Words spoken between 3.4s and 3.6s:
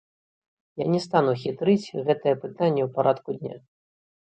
дня.